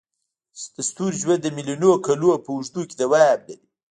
[0.75, 3.55] د ستوري ژوند د میلیونونو کلونو په اوږدو کې دوام لري.